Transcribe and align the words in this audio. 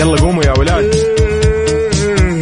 يلا 0.00 0.16
قوموا 0.20 0.44
يا 0.44 0.52
ولاد. 0.58 0.94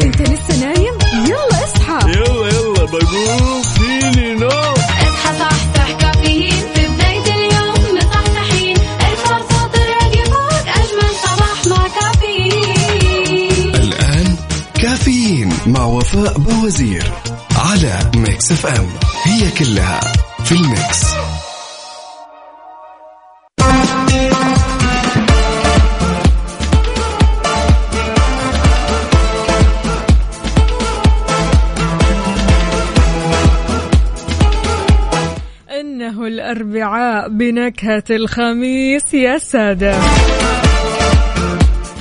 انت 0.03 0.23
لسه 0.23 0.61
نايم؟ 0.61 0.95
يلا 1.27 1.65
اصحى. 1.65 2.11
يلا 2.11 2.49
يلا 2.49 2.85
بقوم 2.85 3.63
فيني 3.63 4.35
نو 4.35 4.49
اصحى 4.49 5.39
صحصح 5.39 5.93
كافيين. 6.01 6.65
في 6.75 6.87
بداية 6.89 7.35
اليوم 7.35 7.97
مصحصحين. 7.97 8.77
ارفع 9.01 9.39
صوت 9.39 9.75
الراديو 9.75 10.25
فوق 10.25 10.69
أجمل 10.69 11.11
صباح 11.25 11.67
مع 11.67 11.89
كافيين. 12.01 13.75
الآن 13.75 14.37
كافيين 14.75 15.53
مع 15.67 15.85
وفاء 15.85 16.39
بوازير 16.39 17.13
على 17.57 18.11
ميكس 18.17 18.53
إف 18.53 18.67
إم. 18.67 18.89
هي 19.25 19.51
كلها 19.51 20.01
في 20.45 20.53
الميكس. 20.53 21.18
بنكهة 37.29 38.05
الخميس 38.11 39.15
يا 39.15 39.39
سادة. 39.39 39.95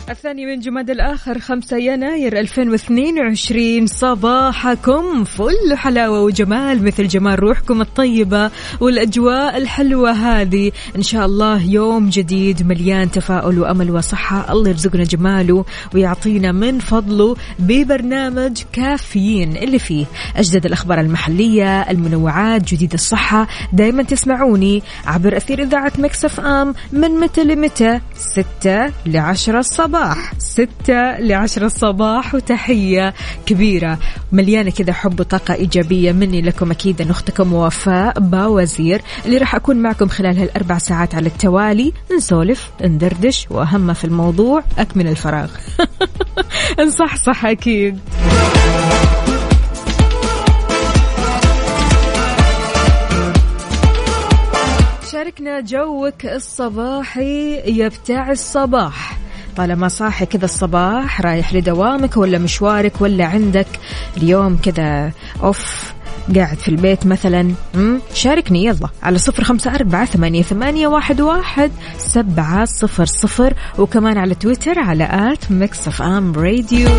الثاني 0.09 0.45
من 0.45 0.59
جماد 0.59 0.89
الآخر 0.89 1.39
5 1.39 1.77
يناير 1.77 2.39
2022 2.39 3.87
صباحكم 3.87 5.23
فل 5.23 5.75
حلاوة 5.75 6.21
وجمال 6.21 6.83
مثل 6.83 7.07
جمال 7.07 7.39
روحكم 7.39 7.81
الطيبة 7.81 8.51
والأجواء 8.79 9.57
الحلوة 9.57 10.11
هذه. 10.11 10.71
إن 10.95 11.03
شاء 11.03 11.25
الله 11.25 11.63
يوم 11.63 12.09
جديد 12.09 12.67
مليان 12.67 13.11
تفاؤل 13.11 13.59
وأمل 13.59 13.91
وصحة. 13.91 14.51
الله 14.51 14.69
يرزقنا 14.69 15.03
جماله 15.03 15.65
ويعطينا 15.93 16.51
من 16.51 16.79
فضله 16.79 17.35
ببرنامج 17.59 18.61
كافيين 18.73 19.57
اللي 19.57 19.79
فيه 19.79 20.05
أجدد 20.35 20.65
الأخبار 20.65 20.99
المحلية 20.99 21.81
المنوعات 21.81 22.63
جديد 22.63 22.93
الصحة. 22.93 23.47
دايما 23.73 24.03
تسمعوني 24.03 24.83
عبر 25.05 25.37
أثير 25.37 25.63
إذاعة 25.63 25.93
مكسف 25.99 26.39
آم 26.39 26.73
من 26.91 27.11
متى 27.19 27.43
لمتى؟ 27.43 27.99
6 28.15 28.91
ل 29.05 29.17
10 29.17 29.59
الصباح 29.59 29.96
6 30.37 31.19
ل 31.19 31.33
10 31.33 31.65
الصباح 31.65 32.35
وتحية 32.35 33.13
كبيرة. 33.45 33.99
مليانة 34.31 34.71
كذا 34.71 34.93
حب 34.93 35.19
وطاقة 35.19 35.53
إيجابية 35.53 36.11
مني 36.11 36.41
لكم 36.41 36.71
أكيد 36.71 37.01
أن 37.01 37.09
أختكم 37.09 37.53
وفاء 37.53 38.19
باوزير 38.19 39.01
اللي 39.25 39.37
راح 39.37 39.55
أكون 39.55 39.77
معكم 39.77 40.07
خلال 40.07 40.37
هالأربع 40.37 40.77
ساعات 40.77 41.15
على 41.15 41.27
التوالي. 41.27 41.93
نسولف 42.17 42.71
ندردش 42.81 43.47
وأهم 43.49 43.93
في 43.93 44.05
الموضوع 44.05 44.63
أكمل 44.77 45.07
الفراغ. 45.07 45.49
نصحصح 46.87 47.45
أكيد. 47.45 47.99
شاركنا 55.11 55.59
جوك 55.61 56.25
الصباحي 56.25 57.55
يا 57.55 57.87
بتاع 57.87 58.31
الصباح 58.31 59.26
طالما 59.57 59.87
صاحي 59.87 60.25
كذا 60.25 60.45
الصباح 60.45 61.21
رايح 61.21 61.53
لدوامك 61.53 62.17
ولا 62.17 62.37
مشوارك 62.37 63.01
ولا 63.01 63.25
عندك 63.25 63.67
اليوم 64.17 64.57
كذا 64.57 65.11
اوف 65.43 65.93
قاعد 66.35 66.57
في 66.57 66.67
البيت 66.67 67.05
مثلا؟ 67.05 67.51
شاركني 68.13 68.65
يلا 68.65 68.89
على 69.03 69.17
صفر 69.17 69.43
خمسة 69.43 69.75
أربعة 69.75 70.05
ثمانية, 70.05 70.41
ثمانية 70.41 70.87
واحد, 70.87 71.21
واحد 71.21 71.71
سبعة 71.97 72.65
صفر 72.65 73.05
صفر 73.05 73.53
وكمان 73.77 74.17
على 74.17 74.35
تويتر 74.35 74.79
على 74.79 75.03
at 75.33 75.51
Mix 75.51 75.87
FM 75.87 76.33
Radio 76.33 76.89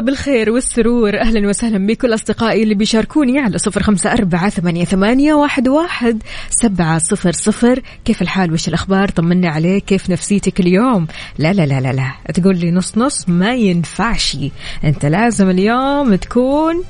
الله 0.00 0.12
بالخير 0.12 0.50
والسرور. 0.50 1.20
أهلا 1.20 1.48
وسهلا 1.48 1.86
بكل 1.86 2.14
أصدقائي 2.14 2.62
اللي 2.62 2.74
بيشاركوني 2.74 3.38
على 3.38 3.58
صفر 3.58 3.82
خمسة 3.82 4.12
أربعة 4.12 4.48
ثمانية, 4.48 4.84
ثمانية 4.84 5.34
واحد, 5.34 5.68
واحد 5.68 6.22
سبعة 6.50 6.98
صفر 6.98 7.32
صفر. 7.32 7.82
كيف 8.04 8.22
الحال؟ 8.22 8.52
وش 8.52 8.68
الأخبار؟ 8.68 9.08
طمنا 9.08 9.48
عليك. 9.48 9.84
كيف 9.84 10.10
نفسيتك 10.10 10.60
اليوم؟ 10.60 11.06
لا 11.38 11.52
لا 11.52 11.66
لا 11.66 11.80
لا 11.80 11.92
لا. 11.92 12.32
تقول 12.34 12.56
لي 12.56 12.70
نص 12.70 12.98
نص 12.98 13.28
ما 13.28 13.54
ينفعش. 13.54 14.36
أنت 14.84 15.06
لازم 15.06 15.50
اليوم 15.50 16.14
تكون 16.14 16.84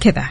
كذا. 0.00 0.24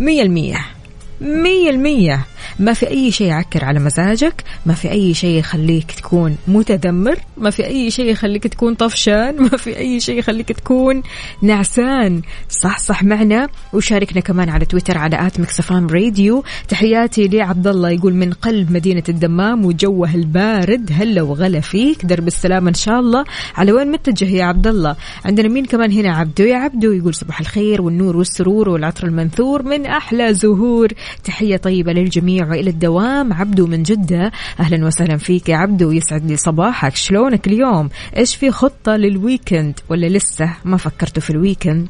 مية 0.00 0.22
المية. 0.22 0.77
مية 1.20 1.70
المية. 1.70 2.26
ما 2.58 2.72
في 2.72 2.88
أي 2.88 3.10
شيء 3.10 3.26
يعكر 3.26 3.64
على 3.64 3.80
مزاجك 3.80 4.44
ما 4.66 4.74
في 4.74 4.90
أي 4.90 5.14
شيء 5.14 5.38
يخليك 5.38 5.92
تكون 5.92 6.36
متذمر 6.48 7.18
ما 7.36 7.50
في 7.50 7.66
أي 7.66 7.90
شيء 7.90 8.10
يخليك 8.10 8.46
تكون 8.46 8.74
طفشان 8.74 9.42
ما 9.42 9.48
في 9.48 9.76
أي 9.78 10.00
شيء 10.00 10.18
يخليك 10.18 10.52
تكون 10.52 11.02
نعسان. 11.42 12.22
صح 12.48 12.78
صح 12.78 13.04
معنا. 13.04 13.48
وشاركنا 13.72 14.20
كمان 14.20 14.48
على 14.48 14.64
تويتر 14.64 14.98
على 14.98 15.26
at 15.26 15.40
Mix 15.40 15.68
FM 15.68 15.86
Radio. 15.86 16.44
تحياتي 16.68 17.28
لعبد 17.28 17.66
الله 17.66 17.90
يقول 17.90 18.14
من 18.14 18.32
قلب 18.32 18.72
مدينة 18.72 19.02
الدمام 19.08 19.64
وجوه 19.64 20.14
البارد. 20.14 20.90
هلا 20.92 21.22
وغلا 21.22 21.60
فيك 21.60 22.04
درب 22.04 22.26
السلامة 22.26 22.68
إن 22.68 22.74
شاء 22.74 23.00
الله. 23.00 23.24
على 23.54 23.72
وين 23.72 23.92
متجه 23.92 24.28
يا 24.28 24.44
عبد 24.44 24.66
الله 24.66 24.96
عندنا 25.24 25.48
مين 25.48 25.64
كمان 25.64 25.92
هنا؟ 25.92 26.16
عبدو 26.16 26.44
يا 26.44 26.56
عبدو 26.56 26.92
يقول 26.92 27.14
صباح 27.14 27.40
الخير 27.40 27.82
والنور 27.82 28.16
والسرور 28.16 28.68
والعطر 28.68 29.06
المنثور 29.06 29.62
من 29.62 29.86
أحلى 29.86 30.34
زهور. 30.34 30.88
تحية 31.24 31.56
طيبة 31.56 31.92
للجميع 31.92 32.48
وإلى 32.48 32.70
الدوام 32.70 33.32
عبدو 33.32 33.66
من 33.66 33.82
جدة 33.82 34.32
أهلا 34.60 34.86
وسهلا 34.86 35.16
فيك 35.16 35.48
يا 35.48 35.56
عبدو 35.56 35.90
يسعد 35.90 36.26
لي 36.30 36.36
صباحك 36.36 36.96
شلونك 36.96 37.46
اليوم 37.46 37.88
إيش 38.16 38.36
في 38.36 38.50
خطة 38.50 38.96
لل 38.96 39.15
weekend 39.15 39.80
ولا 39.88 40.06
لسه 40.06 40.50
ما 40.64 40.76
فكرتوا 40.76 41.22
في 41.22 41.30
ال 41.30 41.37
weekend 41.37 41.88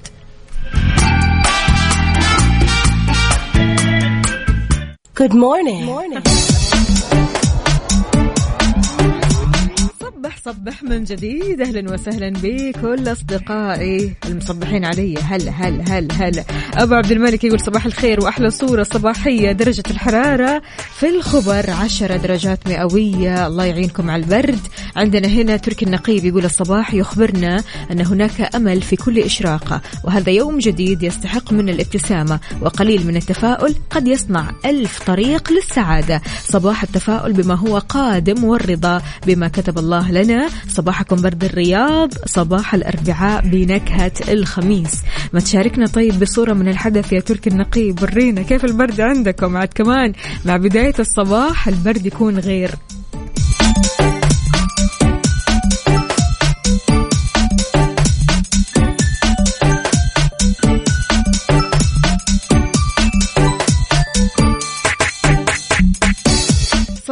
Good 5.15 5.35
morning. 5.35 5.85
morning. 5.85 6.58
صبح 10.19 10.37
صبح 10.45 10.83
من 10.83 11.05
جديد. 11.05 11.61
أهلا 11.61 11.93
وسهلا 11.93 12.33
بكل 12.43 13.13
أصدقائي 13.13 14.15
المصبحين 14.27 14.85
علي. 14.85 15.15
هلا 15.19 15.51
هلا 15.51 15.85
هلا 15.89 16.15
هلا 16.15 16.45
أبو 16.75 16.95
عبد 16.95 17.13
الملك 17.13 17.45
يقول 17.45 17.61
صباح 17.61 17.87
الخير 17.87 18.21
وأحلى 18.21 18.51
صورة 18.51 18.83
صباحية. 18.83 19.53
درجة 19.53 19.83
الحرارة 19.91 20.63
في 20.99 21.09
الخبر 21.09 21.71
10 21.71 22.17
درجات 22.17 22.69
مئوية. 22.69 23.47
الله 23.47 23.65
يعينكم 23.65 24.11
على 24.11 24.23
البرد. 24.23 24.59
عندنا 24.97 25.29
هنا 25.29 25.57
تركي 25.57 25.85
النقيب 25.85 26.25
يقول 26.25 26.45
الصباح 26.45 26.95
يخبرنا 26.95 27.63
أن 27.91 28.07
هناك 28.07 28.55
أمل 28.57 28.83
في 28.83 28.97
كل 28.97 29.19
إشراقة 29.19 29.81
وهذا 30.05 30.31
يوم 30.31 30.59
جديد 30.59 31.03
يستحق 31.03 31.53
من 31.53 31.69
الابتسامة 31.69 32.41
وقليل 32.63 33.07
من 33.07 33.17
التفاؤل 33.17 33.75
قد 33.91 34.09
يصنع 34.09 34.51
ألف 34.65 35.03
طريق 35.07 35.53
للسعادة. 35.53 36.23
صباح 36.45 36.83
التفاؤل 36.83 37.33
بما 37.33 37.55
هو 37.55 37.79
قادم 37.79 38.45
والرضا 38.45 39.03
بما 39.27 39.49
كتب 39.49 39.79
الله 39.79 40.08
لنا 40.13 40.49
صباحكم 40.69 41.17
برد 41.17 41.45
الرياض 41.45 42.13
صباح 42.27 42.75
الأربعاء 42.75 43.49
بنكهة 43.49 44.13
الخميس. 44.29 45.03
ما 45.33 45.41
تشاركنا 45.41 45.87
طيب 45.87 46.21
بصورة 46.21 46.53
من 46.53 46.69
الحدث 46.69 47.13
يا 47.13 47.21
تركي 47.21 47.51
النقيب 47.51 48.03
ورينا 48.03 48.43
كيف 48.43 48.65
البرد 48.65 49.01
عندكم. 49.01 49.57
عاد 49.57 49.69
كمان 49.69 50.13
مع 50.45 50.57
بداية 50.57 50.95
الصباح 50.99 51.69
البرد 51.69 52.07
يكون 52.07 52.39
غير 52.39 52.71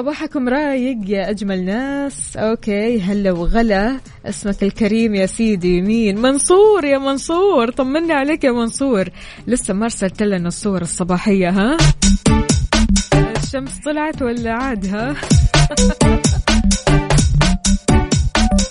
صباحكم 0.06 0.49
رايق 0.49 0.99
يا 1.06 1.31
أجمل 1.31 1.64
ناس. 1.64 2.37
أوكي 2.37 3.00
هلا 3.00 3.32
وغلا. 3.32 4.00
اسمك 4.26 4.62
الكريم 4.62 5.14
يا 5.14 5.26
سيدي 5.26 5.82
مين؟ 5.82 6.19
منصور 6.19 6.85
يا 6.85 6.99
منصور. 6.99 7.70
طمنا 7.70 8.14
عليك 8.14 8.44
يا 8.44 8.50
منصور. 8.50 9.08
لسه 9.47 9.75
ما 9.75 9.85
أرسلت 9.85 10.23
لنا 10.23 10.49
الصور 10.49 10.82
الصباحية 10.82 11.50
ها؟ 11.50 11.76
الشمس 13.37 13.79
طلعت 13.85 14.23
ولا 14.23 14.53
عاد 14.53 14.87
ها؟ 14.87 15.14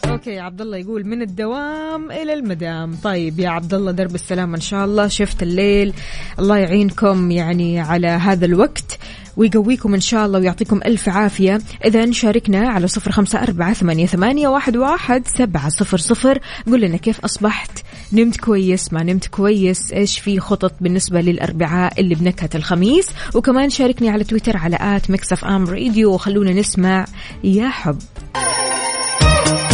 أوكي 0.09 0.39
عبد 0.39 0.61
الله 0.61 0.77
يقول 0.77 1.05
من 1.05 1.21
الدوام 1.21 2.11
إلى 2.11 2.33
المدام. 2.33 2.95
طيب 3.03 3.39
يا 3.39 3.49
عبد 3.49 3.73
الله 3.73 3.91
درب 3.91 4.15
السلامه 4.15 4.55
إن 4.55 4.61
شاء 4.61 4.85
الله. 4.85 5.07
شفت 5.07 5.43
الليل. 5.43 5.93
الله 6.39 6.57
يعينكم 6.57 7.31
يعني 7.31 7.79
على 7.79 8.07
هذا 8.07 8.45
الوقت. 8.45 8.99
ويقويكم 9.37 9.93
إن 9.93 10.01
شاء 10.01 10.25
الله 10.25 10.39
ويعطيكم 10.39 10.79
ألف 10.85 11.09
عافية. 11.09 11.61
إذا 11.85 12.11
شاركنا 12.11 12.69
على 12.69 12.87
صفر 12.87 13.11
خمسة 13.11 13.43
أربعة 13.43 13.73
ثمانية, 13.73 14.05
ثمانية 14.05 14.47
واحد, 14.47 14.77
واحد 14.77 15.27
سبعة 15.27 15.69
صفر 15.69 15.97
صفر. 15.97 16.39
قول 16.67 16.81
لنا 16.81 16.97
كيف 16.97 17.19
أصبحت؟ 17.19 17.71
نمت 18.13 18.37
كويس؟ 18.37 18.93
ما 18.93 19.03
نمت 19.03 19.27
كويس؟ 19.27 19.93
إيش 19.93 20.19
في 20.19 20.39
خطط 20.39 20.73
بالنسبة 20.81 21.21
للأربعاء 21.21 22.01
اللي 22.01 22.15
بنكهة 22.15 22.49
الخميس؟ 22.55 23.07
وكمان 23.33 23.69
شاركني 23.69 24.09
على 24.09 24.23
تويتر 24.23 24.57
على 24.57 24.77
آت 24.81 25.11
مكسف 25.11 25.45
أم 25.45 25.65
راديو. 25.65 26.13
وخلونا 26.13 26.53
نسمع 26.53 27.05
يا 27.43 27.69
حب. 27.69 27.97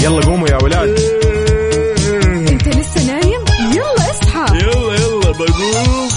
يلا 0.03 0.21
قوموا 0.25 0.47
يا 0.47 0.63
ولاد. 0.63 0.99
أنت 2.51 2.67
لسه 2.67 3.07
نايم؟ 3.07 3.41
يلا 3.73 4.11
اصحى. 4.11 4.57
يلا 4.57 4.95
يلا 4.95 5.31
بقوم. 5.31 6.10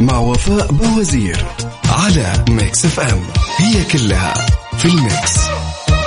مع 0.00 0.18
وفاء 0.18 0.72
بوازير 0.72 1.46
على 1.88 2.44
Mix 2.48 2.84
FM 2.84 3.20
هي 3.56 3.84
كلها 3.84 4.34
في 4.78 4.88
ال 4.88 4.98
mix. 4.98 5.38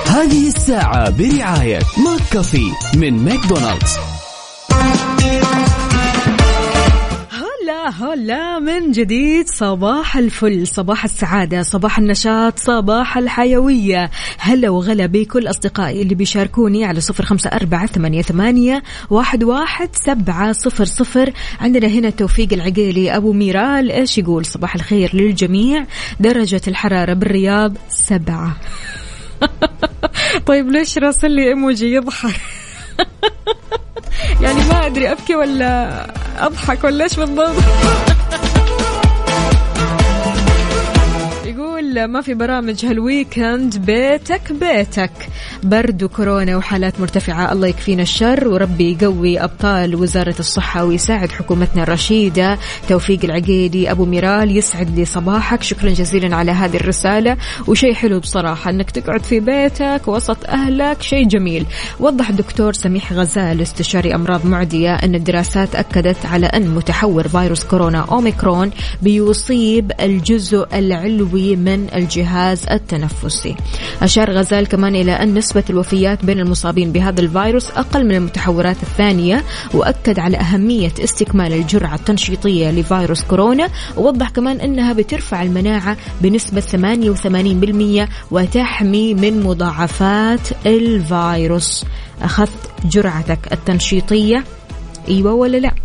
هذه 0.07 0.47
الساعة 0.47 1.09
برعاية 1.09 1.79
McCafé 1.97 2.71
من 2.95 3.23
ماكدونالدز. 3.25 3.97
هلا 7.89 8.59
من 8.59 8.91
جديد 8.91 9.47
صباح 9.49 10.17
الفل 10.17 10.67
صباح 10.67 11.03
السعادة 11.03 11.61
صباح 11.61 11.97
النشاط 11.97 12.59
صباح 12.59 13.17
الحيوية. 13.17 14.11
هلا 14.37 14.69
وغلا 14.69 15.05
بكل 15.05 15.49
أصدقائي 15.49 16.01
اللي 16.01 16.15
بيشاركوني 16.15 16.85
على 16.85 17.01
صفر 17.01 17.25
خمسة 17.25 17.49
أربعة 17.49 17.85
ثمانية, 17.85 18.21
ثمانية 18.21 18.83
واحد, 19.09 19.43
واحد 19.43 19.89
سبعة 19.93 20.51
صفر 20.51 20.85
صفر. 20.85 21.33
عندنا 21.61 21.87
هنا 21.87 22.09
توفيق 22.09 22.53
العقيلي 22.53 23.15
أبو 23.15 23.33
ميرال 23.33 23.91
إيش 23.91 24.17
يقول؟ 24.17 24.45
صباح 24.45 24.75
الخير 24.75 25.15
للجميع. 25.15 25.85
درجة 26.19 26.61
الحرارة 26.67 27.13
بالرياض 27.13 27.77
سبعة. 27.89 28.57
طيب 30.47 30.67
ليش 30.71 30.97
راسل 30.97 31.31
لي 31.31 31.47
إيموجي 31.47 31.93
يضحك؟ 31.93 32.41
يعني 34.41 34.63
ما 34.63 34.85
أدري 34.85 35.11
أبكي 35.11 35.35
ولا 35.35 36.05
أضحك 36.39 36.83
ولا 36.83 37.03
إيش 37.03 37.15
بالضبط. 37.15 37.55
يقول 41.97 42.11
ما 42.11 42.21
في 42.21 42.33
برامج 42.33 42.85
هال 42.85 43.06
weekend 43.06 43.77
بيتك 43.77 44.51
بيتك. 44.51 45.11
برد 45.63 46.03
وكورونا 46.03 46.57
وحالات 46.57 46.99
مرتفعة 46.99 47.51
الله 47.51 47.67
يكفينا 47.67 48.01
الشر. 48.01 48.47
وربي 48.47 48.97
يقوي 49.01 49.39
أبطال 49.43 49.95
وزارة 49.95 50.35
الصحة 50.39 50.85
ويساعد 50.85 51.31
حكومتنا 51.31 51.83
الرشيدة. 51.83 52.57
توفيق 52.89 53.19
العقيدي 53.23 53.91
أبو 53.91 54.05
ميرال 54.05 54.57
يسعد 54.57 54.99
لي 54.99 55.05
صباحك. 55.05 55.63
شكرا 55.63 55.89
جزيلا 55.89 56.35
على 56.35 56.51
هذه 56.51 56.75
الرسالة. 56.75 57.37
وشيء 57.67 57.93
حلو 57.93 58.19
بصراحة 58.19 58.69
أنك 58.69 58.91
تقعد 58.91 59.23
في 59.23 59.39
بيتك 59.39 60.01
وسط 60.07 60.45
أهلك. 60.45 61.01
شيء 61.01 61.27
جميل. 61.27 61.65
وضح 61.99 62.29
الدكتور 62.29 62.73
سميح 62.73 63.13
غزال 63.13 63.61
استشاري 63.61 64.15
أمراض 64.15 64.45
معدية 64.45 64.95
أن 64.95 65.15
الدراسات 65.15 65.75
أكدت 65.75 66.25
على 66.25 66.45
أن 66.45 66.67
متحور 66.67 67.27
فيروس 67.27 67.63
كورونا 67.63 68.05
أوميكرون 68.11 68.71
بيصيب 69.01 69.91
الجزء 70.01 70.67
العلوي 70.73 71.55
من 71.55 71.80
الجهاز 71.93 72.65
التنفسي. 72.71 73.55
أشار 74.01 74.31
غزال 74.31 74.67
كمان 74.67 74.95
إلى 74.95 75.11
أن 75.11 75.33
نسبة 75.33 75.63
الوفيات 75.69 76.25
بين 76.25 76.39
المصابين 76.39 76.91
بهذا 76.91 77.21
الفيروس 77.21 77.71
أقل 77.71 78.05
من 78.05 78.15
المتحورات 78.15 78.77
الثانية 78.83 79.43
وأكد 79.73 80.19
على 80.19 80.37
أهمية 80.37 80.91
استكمال 80.99 81.53
الجرعة 81.53 81.95
التنشيطية 81.95 82.71
لفيروس 82.71 83.23
كورونا 83.23 83.69
ووضح 83.97 84.29
كمان 84.29 84.61
أنها 84.61 84.93
بترفع 84.93 85.43
المناعة 85.43 85.97
بنسبة 86.21 86.61
88% 86.61 88.09
وتحمي 88.31 89.13
من 89.13 89.43
مضاعفات 89.43 90.65
الفيروس. 90.65 91.85
أخذت 92.21 92.71
جرعتك 92.85 93.53
التنشيطية؟ 93.53 94.43
أيوة 95.09 95.33
ولا 95.33 95.57
لا؟ 95.57 95.80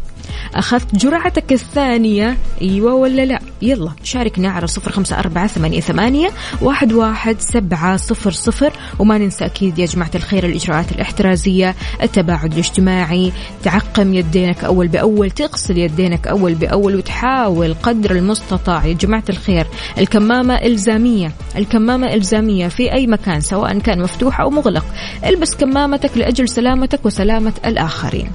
أخذت 0.58 0.94
جرعتك 0.94 1.52
الثانية 1.52 2.36
أيوة 2.62 2.94
ولا 2.94 3.24
لا؟ 3.24 3.38
يلا 3.62 3.90
شاركنا 4.02 4.48
على 4.48 4.66
صفر 4.66 4.92
خمسة 4.92 5.18
أربعة 5.18 5.46
ثمانية, 5.46 5.80
ثمانية 5.80 6.30
واحد, 6.62 6.92
واحد 6.92 7.40
سبعة 7.40 7.96
صفر 7.96 8.30
صفر. 8.30 8.72
وما 8.98 9.18
ننسى 9.18 9.44
أكيد 9.44 9.78
يا 9.78 9.86
جماعة 9.86 10.10
الخير 10.14 10.46
الإجراءات 10.46 10.92
الاحترازية 10.92 11.74
التباعد 12.02 12.52
الاجتماعي 12.52 13.32
تعقم 13.62 14.14
يدينك 14.14 14.64
أول 14.64 14.88
بأول 14.88 15.30
تغسل 15.30 15.78
يدينك 15.78 16.26
أول 16.26 16.54
بأول 16.54 16.96
وتحاول 16.96 17.74
قدر 17.74 18.10
المستطاع. 18.10 18.86
يا 18.86 18.92
جماعة 18.92 19.24
الخير 19.28 19.66
الكمامة 19.98 20.54
إلزامية 20.54 21.32
الكمامة 21.56 22.14
إلزامية 22.14 22.68
في 22.68 22.92
أي 22.92 23.06
مكان 23.06 23.40
سواء 23.40 23.78
كان 23.78 24.02
مفتوح 24.02 24.40
أو 24.40 24.50
مغلق. 24.50 24.84
البس 25.26 25.54
كمامتك 25.56 26.18
لأجل 26.18 26.48
سلامتك 26.48 27.06
وسلامة 27.06 27.52
الآخرين. 27.66 28.30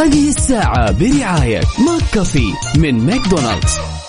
هذه 0.00 0.28
الساعة 0.28 0.92
برعاية 0.92 1.60
McCafé 1.86 2.54
من 2.76 3.06
ماكدونالدز. 3.06 3.99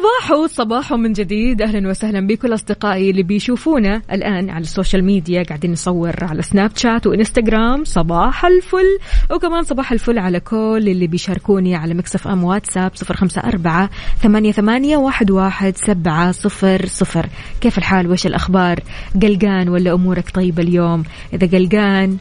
صباحو 0.00 0.46
صباحو 0.46 0.96
من 0.96 1.12
جديد. 1.12 1.62
أهلا 1.62 1.88
وسهلا 1.88 2.26
بكل 2.26 2.54
اصدقائي 2.54 3.10
اللي 3.10 3.22
بيشوفونا 3.22 4.02
الآن 4.12 4.50
على 4.50 4.62
ال 4.62 4.68
social 4.68 5.04
media. 5.04 5.42
قاعدين 5.42 5.72
نصور 5.72 6.24
على 6.24 6.42
Snapchat 6.42 6.70
و 6.76 7.06
Instagram. 7.06 7.84
صباح 7.84 8.44
الفل. 8.44 8.98
وكمان 9.30 9.62
صباح 9.62 9.92
الفل 9.92 10.18
على 10.18 10.40
كل 10.40 10.84
اللي 10.88 11.06
بيشاركوني 11.06 11.74
على 11.74 11.94
Mix 11.94 12.28
FM 12.28 12.44
WhatsApp 12.44 12.90
صفر 12.94 13.16
خمسة 13.16 13.40
أربعة 13.40 13.90
ثمانية, 14.22 14.52
ثمانية 14.52 14.96
واحد, 14.96 15.30
واحد 15.30 15.76
سبعة 15.76 16.32
صفر 16.32 16.86
صفر. 16.86 17.28
كيف 17.60 17.78
الحال؟ 17.78 18.10
وش 18.10 18.26
الأخبار؟ 18.26 18.80
قلقان 19.22 19.68
ولا 19.68 19.94
أمورك 19.94 20.30
طيبة 20.30 20.62
اليوم؟ 20.62 21.02
إذا 21.34 21.58
قلقان 21.58 22.16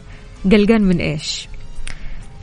قلقان 0.52 0.82
من 0.82 0.98
إيش؟ 0.98 1.48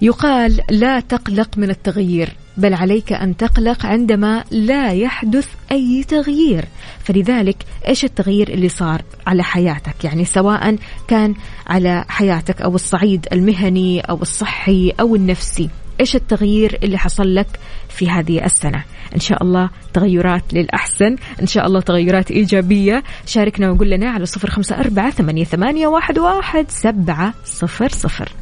يقال 0.02 0.60
لا 0.70 1.00
تقلق 1.00 1.58
من 1.58 1.70
التغيير. 1.70 2.28
بل 2.56 2.74
عليك 2.74 3.12
أن 3.12 3.36
تقلق 3.36 3.86
عندما 3.86 4.44
لا 4.50 4.92
يحدث 4.92 5.48
أي 5.72 6.04
تغيير. 6.08 6.64
فلذلك 7.04 7.56
إيش 7.88 8.04
التغيير 8.04 8.48
اللي 8.48 8.68
صار 8.68 9.02
على 9.26 9.42
حياتك؟ 9.42 10.04
يعني 10.04 10.24
سواء 10.24 10.76
كان 11.08 11.34
على 11.66 12.04
حياتك 12.08 12.62
أو 12.62 12.74
الصعيد 12.74 13.26
المهني 13.32 14.00
أو 14.00 14.22
الصحي 14.22 14.92
أو 15.00 15.16
النفسي 15.16 15.70
إيش 16.00 16.16
التغيير 16.16 16.78
اللي 16.82 16.98
حصل 16.98 17.34
لك 17.34 17.46
في 17.88 18.10
هذه 18.10 18.44
السنة؟ 18.44 18.84
إن 19.14 19.20
شاء 19.20 19.42
الله 19.42 19.70
تغيرات 19.92 20.42
للأحسن 20.52 21.16
إن 21.42 21.46
شاء 21.46 21.66
الله 21.66 21.80
تغيرات 21.80 22.30
إيجابية. 22.30 23.02
شاركنا 23.26 23.70
وقول 23.70 23.90
لنا 23.90 24.10
على 24.10 24.26
صفر 24.26 24.50
خمسة 24.50 24.80
أربعة 24.80 25.10
ثمانية, 25.10 25.44
ثمانية 25.44 25.86
واحد, 25.86 26.18
واحد 26.18 26.70
سبعة 26.70 27.34
صفر 27.44 27.88
صفر. 27.88 28.32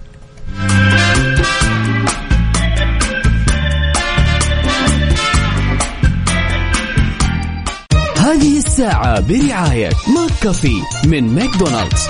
الساعة 8.75 9.21
برعاية 9.21 9.91
McCafé 10.15 10.83
من 11.07 11.35
ماكدونالدز. 11.35 12.09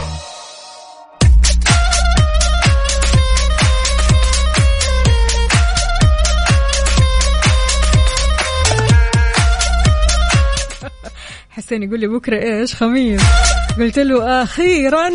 حسين 11.51 11.83
يقول 11.83 12.01
لي 12.01 12.07
بكرة 12.07 12.43
إيش؟ 12.43 12.75
خميس. 12.75 13.21
قلت 13.79 13.99
له 13.99 14.43
أخيرا. 14.43 15.11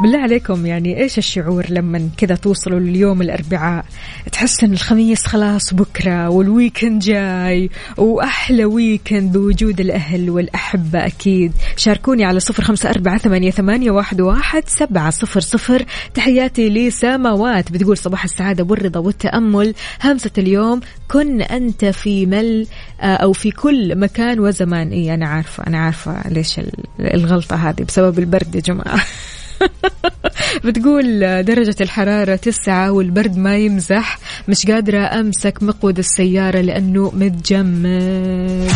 بالله 0.00 0.18
عليكم 0.18 0.66
يعني 0.66 1.02
إيش 1.02 1.18
الشعور 1.18 1.66
لما 1.70 2.08
كذا 2.16 2.34
توصلوا 2.34 2.80
لليوم 2.80 3.22
الأربعاء؟ 3.22 3.84
تحس 4.32 4.64
ان 4.64 4.72
الخميس 4.72 5.26
خلاص 5.26 5.74
بكرة 5.74 6.28
وال 6.28 6.44
weekend 6.44 7.02
جاي 7.02 7.70
وأحلى 7.96 8.64
weekend 8.64 9.32
بوجود 9.32 9.80
الأهل 9.80 10.30
والأحبة 10.30 11.06
أكيد. 11.06 11.52
شاركوني 11.76 12.24
على 12.24 12.40
صفر 12.40 12.62
خمسة 12.62 12.90
أربعة 12.90 13.18
ثمانية, 13.18 13.50
ثمانية 13.50 13.90
واحد, 13.90 14.20
واحد 14.20 14.62
سبعة 14.66 15.10
صفر 15.10 15.40
صفر. 15.40 15.84
تحياتي 16.14 16.68
لسماوات 16.68 17.72
بتقول 17.72 17.96
صباح 17.98 18.24
السعادة 18.24 18.64
والرضا 18.64 19.00
والتأمل. 19.00 19.74
همسة 20.04 20.30
اليوم 20.38 20.80
كن 21.08 21.42
أنت 21.42 21.84
في 21.84 22.26
مل 22.26 22.66
أو 23.00 23.32
في 23.32 23.50
كل 23.50 23.98
مكان 23.98 24.40
وزمان. 24.40 24.90
اي 24.92 25.14
أنا 25.14 25.26
عارفة 25.28 25.66
أنا 25.66 25.78
عارفة 25.78 26.28
ليش 26.28 26.60
الغلطة 27.00 27.56
هذه 27.56 27.82
بسبب 27.82 28.18
البرد 28.18 28.54
يا 28.54 28.60
جماعة. 28.60 29.00
بتقول 30.64 31.20
درجة 31.44 31.76
الحرارة 31.80 32.36
تسعة 32.36 32.92
والبرد 32.92 33.36
ما 33.36 33.56
يمزح. 33.56 34.18
مش 34.48 34.66
قادرة 34.66 35.20
أمسك 35.20 35.62
مقود 35.62 35.98
السيارة 35.98 36.60
لأنه 36.60 37.12
متجمد. 37.14 38.70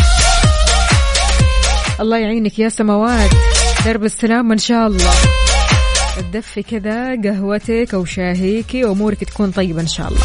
الله 2.00 2.18
يعينك 2.18 2.58
يا 2.58 2.68
سماوات 2.68 3.30
درب 3.84 4.04
السلامة 4.04 4.52
إن 4.52 4.58
شاء 4.58 4.86
الله. 4.86 5.10
تدفي 6.32 6.62
كذا 6.62 7.22
قهوتك 7.22 7.94
أو 7.94 8.04
شاهيكي 8.04 8.84
وأمورك 8.84 9.24
تكون 9.24 9.50
طيبة 9.50 9.80
إن 9.80 9.86
شاء 9.86 10.08
الله. 10.08 10.20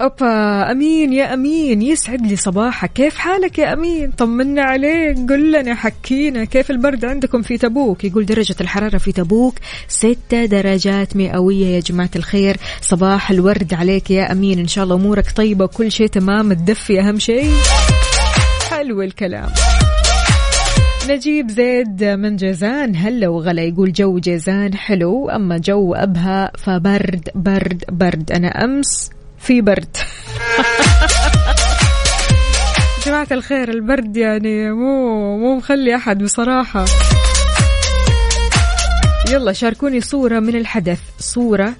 اوبا 0.00 0.70
أمين 0.70 1.12
يا 1.12 1.34
أمين 1.34 1.82
يسعد 1.82 2.26
لي 2.26 2.36
صباحك. 2.36 2.92
كيف 2.92 3.18
حالك 3.18 3.58
يا 3.58 3.72
أمين؟ 3.72 4.10
طمنا 4.10 4.62
عليك. 4.62 5.18
قل 5.28 5.52
لنا 5.52 5.74
حكينا 5.74 6.44
كيف 6.44 6.70
البرد 6.70 7.04
عندكم 7.04 7.42
في 7.42 7.58
تبوك؟ 7.58 8.04
يقول 8.04 8.26
درجة 8.26 8.56
الحرارة 8.60 8.98
في 8.98 9.12
تبوك 9.12 9.54
ستة 9.88 10.44
درجات 10.44 11.16
مئوية. 11.16 11.66
يا 11.66 11.80
جماعة 11.80 12.10
الخير 12.16 12.56
صباح 12.80 13.30
الورد 13.30 13.74
عليك 13.74 14.10
يا 14.10 14.32
أمين. 14.32 14.58
إن 14.58 14.68
شاء 14.68 14.84
الله 14.84 14.96
أمورك 14.96 15.30
طيبة 15.36 15.64
وكل 15.64 15.92
شيء 15.92 16.06
تمام. 16.06 16.52
تدفي 16.52 17.00
أهم 17.00 17.18
شيء. 17.18 17.50
حلو 18.70 19.02
الكلام. 19.02 19.50
نجيب 21.08 21.50
زيد 21.50 22.04
من 22.04 22.36
جيزان. 22.36 22.96
هلا 22.96 23.28
وغلا. 23.28 23.62
يقول 23.62 23.92
جو 23.92 24.18
جيزان 24.18 24.74
حلو. 24.74 25.30
أما 25.30 25.58
جو 25.58 25.94
أبها 25.94 26.52
فبرد 26.58 27.28
برد 27.34 27.84
برد. 27.88 28.32
أنا 28.32 28.64
أمس 28.64 29.10
في 29.44 29.60
برد. 29.60 29.96
جماعة 33.06 33.26
الخير 33.32 33.68
البرد 33.70 34.16
يعني 34.16 34.72
مو 34.72 35.38
مو 35.38 35.56
مخلي 35.56 35.96
أحد 35.96 36.22
بصراحة. 36.22 36.84
يلا 39.30 39.52
شاركوني 39.52 40.00
صورة 40.00 40.40
من 40.40 40.56
الحدث. 40.56 40.98
صورة 41.18 41.74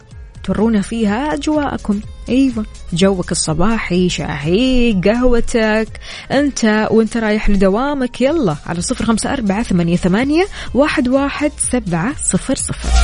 تورونا 0.44 0.80
فيها 0.80 1.35
أجواءكم. 1.35 2.00
أيوة. 2.28 2.66
جوك 2.92 3.33
الصباحي 3.33 4.09
شاهي 4.09 5.00
قهوتك. 5.04 5.88
أنت 6.30 6.88
وأنت 6.90 7.16
رايح 7.16 7.50
لدوامك 7.50 8.21
يلا 8.21 8.56
على 8.66 8.80
صفر 8.80 9.04
خمسة 9.04 9.33
أربعة 9.33 9.62
ثمانية, 9.62 9.97
ثمانية 9.97 10.47
واحد, 10.75 11.09
واحد 11.09 11.52
سبعة 11.73 12.12
صفر 12.25 12.54
صفر. 12.54 13.03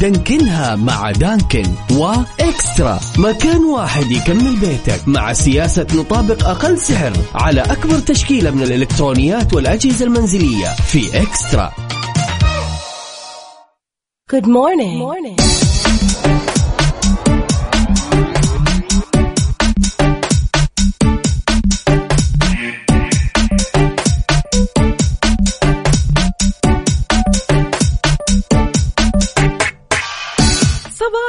دانكنها 0.00 0.76
مع 0.76 1.10
Dunkin 1.10 1.62
و 1.90 2.08
eXtra 2.08 3.00
مكان 3.18 3.64
واحد 3.64 4.10
يكمل 4.10 4.56
بيتك 4.56 5.08
مع 5.08 5.32
سياسة 5.32 5.86
نطابق 5.94 6.48
أقل 6.48 6.78
سعر 6.78 7.12
على 7.34 7.60
أكبر 7.60 7.98
تشكيلة 7.98 8.50
من 8.50 8.62
الإلكترونيات 8.62 9.54
والأجهزة 9.54 10.04
المنزلية 10.04 10.66
في 10.86 11.22
eXtra 11.22 11.72
Good 14.30 14.46
morning. 14.46 14.98
morning. 14.98 15.67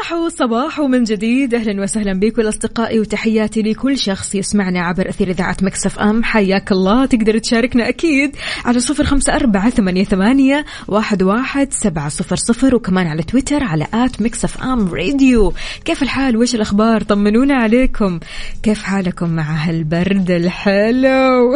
صباح 0.10 0.28
صباح 0.28 0.80
من 0.80 1.04
جديد. 1.04 1.54
أهلا 1.54 1.84
وسهلا 1.84 2.20
بكم 2.20 2.42
اصدقائي 2.42 3.00
وتحياتي 3.00 3.62
لكل 3.62 3.98
شخص 3.98 4.36
يسمعنا 4.36 4.82
عبر 4.82 5.10
أثير 5.10 5.30
إذاعة 5.30 5.58
مكسف 5.62 6.00
أم. 6.00 6.24
حياك 6.24 6.72
الله 6.72 7.06
تقدر 7.06 7.38
تشاركنا 7.38 7.90
أكيد 7.90 8.36
على 8.66 8.80
صفر 8.80 9.04
خمسة 9.04 9.36
أربعة 9.36 9.70
ثمانية, 9.70 10.04
ثمانية 10.04 10.66
واحد, 10.88 11.24
واحد 11.24 11.74
سبعة 11.74 12.10
صفر 12.10 12.36
صفر 12.36 12.76
وكمان 12.76 13.08
على 13.08 13.24
تويتر 13.24 13.64
على 13.64 13.88
at 13.94 14.22
Mix 14.22 14.64
FM 14.64 14.88
Radio. 14.94 15.54
كيف 15.86 16.04
الحال؟ 16.04 16.38
وش 16.38 16.56
الأخبار؟ 16.56 17.04
طمنونا 17.04 17.56
عليكم. 17.56 18.20
كيف 18.64 18.84
حالكم 18.84 19.30
مع 19.30 19.44
هالبرد 19.44 20.32
الحلو؟ 20.32 21.56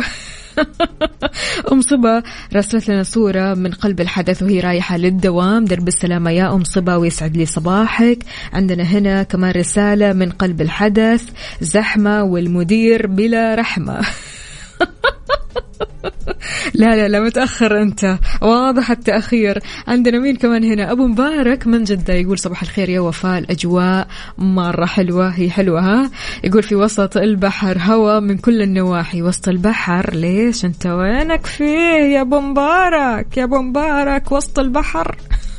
أم 1.71 1.81
صبا 1.81 2.23
راسلت 2.53 2.89
لنا 2.89 3.03
صورة 3.03 3.53
من 3.53 3.71
قلب 3.71 4.01
الحدث 4.01 4.43
وهي 4.43 4.59
رايحة 4.59 4.97
للدوام. 4.97 5.65
درب 5.65 5.87
السلامة 5.87 6.31
يا 6.31 6.53
أم 6.53 6.63
صبا 6.63 6.95
ويسعد 6.95 7.37
لي 7.37 7.45
صباحك. 7.45 8.19
عندنا 8.53 8.83
هنا 8.83 9.23
كمان 9.23 9.51
رسالة 9.51 10.13
من 10.13 10.29
قلب 10.29 10.61
الحدث. 10.61 11.23
زحمة 11.61 12.23
والمدير 12.23 13.07
بلا 13.07 13.55
رحمة. 13.55 14.01
لا 16.73 16.95
لا 16.95 17.07
لا 17.07 17.19
متأخر 17.19 17.81
أنت. 17.81 18.17
واضح 18.41 18.91
التأخير. 18.91 19.59
عندنا 19.87 20.19
مين 20.19 20.35
كمان 20.35 20.63
هنا؟ 20.63 20.91
أبو 20.91 21.07
مبارك 21.07 21.67
من 21.67 21.83
جدة 21.83 22.13
يقول 22.13 22.39
صباح 22.39 22.61
الخير 22.61 22.89
يا 22.89 22.99
وفاء. 22.99 23.39
الأجواء 23.39 24.07
مرة 24.37 24.85
حلوة. 24.85 25.29
هي 25.29 25.49
حلوة 25.49 25.81
ها؟ 25.81 26.11
يقول 26.43 26.63
في 26.63 26.75
وسط 26.75 27.17
البحر 27.17 27.77
هوا 27.81 28.19
من 28.19 28.37
كل 28.37 28.61
النواحي. 28.61 29.21
وسط 29.21 29.47
البحر 29.47 30.13
ليش 30.15 30.65
أنت 30.65 30.85
وينك 30.85 31.45
فيه 31.45 32.03
يا 32.15 32.21
أبو 32.21 32.39
مبارك؟ 32.39 33.37
يا 33.37 33.43
أبو 33.43 33.61
مبارك 33.61 34.31
وسط 34.31 34.59
البحر. 34.59 35.15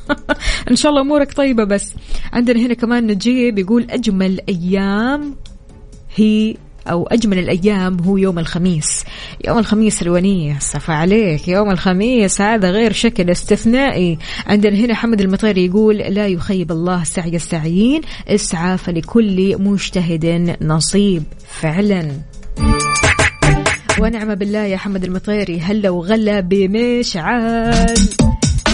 إن 0.71 0.77
شاء 0.77 0.91
الله 0.91 1.03
أمورك 1.03 1.33
طيبة 1.33 1.65
بس. 1.65 1.95
عندنا 2.33 2.61
هنا 2.61 2.75
كمان 2.75 3.07
نجيب 3.07 3.59
يقول 3.59 3.87
أجمل 3.91 4.41
أيام 4.49 5.35
هي 6.17 6.57
أو 6.91 7.07
أجمل 7.07 7.39
الأيام 7.39 8.01
هو 8.01 8.17
يوم 8.17 8.39
الخميس. 8.39 9.05
يوم 9.47 9.59
الخميس 9.59 10.03
الونيس 10.03 10.77
عليك. 10.89 11.49
يوم 11.49 11.71
الخميس 11.71 12.41
هذا 12.41 12.71
غير 12.71 12.93
شكل 12.93 13.31
استثنائي. 13.31 14.19
عندنا 14.47 14.77
هنا 14.77 14.95
حمد 14.95 15.21
المطيري 15.21 15.67
يقول 15.67 15.97
لا 15.97 16.27
يخيب 16.27 16.73
الله 16.73 17.05
سعي 17.05 17.37
السعيين 17.37 18.01
اسعى 18.29 18.79
فلكل 18.79 19.63
مجتهد 19.63 20.57
نصيب. 20.63 21.23
فعلا. 21.61 22.13
ونعم 24.01 24.35
بالله 24.35 24.59
يا 24.59 24.77
حمد 24.77 25.05
المطيري 25.05 25.61
هلا 25.61 25.91
وغلا 25.91 26.41
بمشعل. 26.41 27.95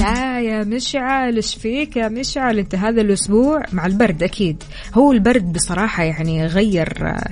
لا 0.01 0.41
يا 0.41 0.65
مشعل 0.65 1.37
إيش 1.37 1.55
فيك 1.55 1.97
يا 1.97 2.09
مشعل؟ 2.09 2.59
أنت 2.59 2.75
هذا 2.75 3.01
الأسبوع 3.01 3.63
مع 3.73 3.87
البرد 3.87 4.23
أكيد. 4.23 4.63
هو 4.95 5.13
البرد 5.13 5.53
بصراحة 5.53 6.03
يعني 6.03 6.47
غير 6.47 6.89
آه، 7.03 7.25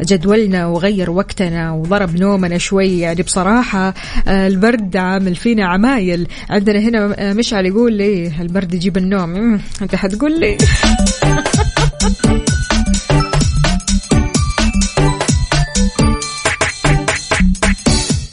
جدولنا 0.00 0.66
وغير 0.66 1.10
وقتنا 1.10 1.72
وضرب 1.72 2.16
نومنا 2.16 2.58
شوي. 2.58 2.98
يعني 2.98 3.22
بصراحة 3.22 3.94
آه، 4.28 4.46
البرد 4.46 4.96
عامل 4.96 5.34
فينا 5.34 5.66
عمايل. 5.66 6.28
عندنا 6.50 6.78
هنا 6.78 7.14
آه، 7.18 7.32
مشعل 7.32 7.66
يقول 7.66 7.92
لي 7.92 8.32
البرد 8.40 8.74
يجيب 8.74 8.96
النوم. 8.96 9.60
أنت 9.82 9.94
حتقول 9.94 10.40
لي؟ 10.40 10.56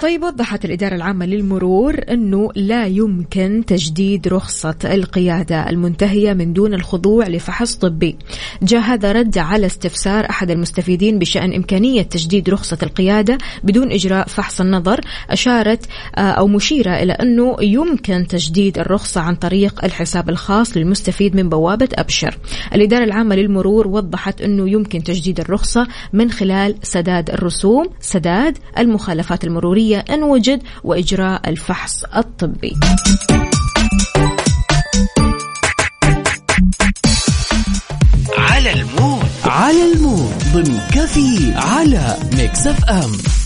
طيب 0.03 0.23
وضحت 0.23 0.65
الإدارة 0.65 0.95
العامة 0.95 1.25
للمرور 1.25 1.99
أنه 2.11 2.49
لا 2.55 2.85
يمكن 2.85 3.63
تجديد 3.67 4.27
رخصة 4.27 4.75
القيادة 4.83 5.69
المنتهية 5.69 6.33
من 6.33 6.53
دون 6.53 6.73
الخضوع 6.73 7.27
لفحص 7.27 7.75
طبي. 7.75 8.17
جاء 8.61 8.81
هذا 8.81 9.11
رد 9.11 9.37
على 9.37 9.65
استفسار 9.65 10.29
أحد 10.29 10.51
المستفيدين 10.51 11.19
بشأن 11.19 11.53
إمكانية 11.53 12.01
تجديد 12.01 12.49
رخصة 12.49 12.77
القيادة 12.83 13.37
بدون 13.63 13.91
إجراء 13.91 14.27
فحص 14.27 14.61
النظر 14.61 15.01
أشارت 15.29 15.85
آه، 16.15 16.19
أو 16.19 16.47
مشيرة 16.47 16.91
إلى 16.91 17.13
أنه 17.13 17.55
يمكن 17.61 18.27
تجديد 18.27 18.79
الرخصة 18.79 19.21
عن 19.21 19.35
طريق 19.35 19.85
الحساب 19.85 20.29
الخاص 20.29 20.77
للمستفيد 20.77 21.35
من 21.35 21.49
بوابة 21.49 21.89
أبشر. 21.93 22.37
الإدارة 22.73 23.03
العامة 23.03 23.35
للمرور 23.35 23.87
وضحت 23.87 24.41
أنه 24.41 24.69
يمكن 24.69 25.03
تجديد 25.03 25.39
الرخصة 25.39 25.87
من 26.13 26.31
خلال 26.31 26.75
سداد 26.83 27.29
الرسوم 27.29 27.85
سداد 27.99 28.57
المخالفات 28.77 29.43
المرورية 29.43 29.92
إن 29.99 30.23
وجد 30.23 30.63
وإجراء 30.83 31.49
الفحص 31.49 32.03
الطبي. 32.03 32.77
على 38.37 38.73
ال 38.73 38.82
mood. 38.82 39.23
على 39.45 39.91
ال 39.93 40.00
mood. 40.00 40.33
ضمن 40.53 40.79
كفي 40.91 41.53
على 41.55 42.17
Mix 42.33 42.67
FM. 42.67 43.42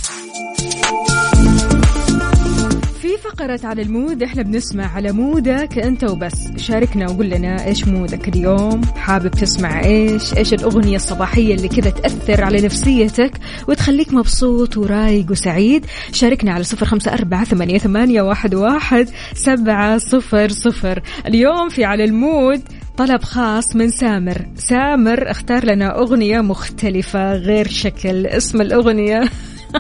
فقرة 3.18 3.60
على 3.64 3.82
ال 3.82 3.89
mood؟ 3.89 4.24
إحنا 4.24 4.44
بنسمع 4.44 4.96
على 4.96 5.12
mood 5.12 5.65
ك 5.65 5.78
أنت 5.78 6.04
وبس. 6.04 6.52
شاركنا 6.58 7.12
وقول 7.12 7.30
لنا 7.30 7.66
إيش 7.66 7.88
mood 7.88 8.20
ك 8.20 8.28
اليوم؟ 8.28 8.82
حابب 8.96 9.32
تسمع 9.32 9.86
إيش؟ 9.86 10.34
إيش 10.38 10.54
الأغنية 10.54 10.96
الصباحية 10.96 11.56
اللي 11.56 11.68
كذا 11.68 11.90
تأثر 11.90 12.44
على 12.44 12.62
نفسيتك 12.62 13.32
وتخليك 13.68 14.14
مبسوط 14.14 14.78
ورايق 14.78 15.32
وسعيد؟ 15.32 15.86
شاركنا 16.12 16.52
على 16.52 16.64
صفر 16.64 16.86
خمسة 16.86 17.14
أربعة 17.14 17.44
ثمانية, 17.44 17.78
ثمانية 17.78 18.22
واحد, 18.22 18.56
واحد 18.56 19.10
سبعة 19.34 19.98
صفر 19.98 20.50
صفر. 20.50 21.02
اليوم 21.28 21.70
في 21.70 21.84
على 21.84 22.04
ال 22.04 22.15
mood 22.15 22.62
طلب 22.98 23.24
خاص 23.24 23.76
من 23.76 23.90
سامر. 23.90 24.46
سامر 24.56 25.32
اختار 25.32 25.66
لنا 25.66 26.00
أغنية 26.00 26.42
مختلفة 26.42 27.34
غير 27.34 27.68
شكل. 27.68 28.28
اسم 28.28 28.62
الأغنية 28.62 29.24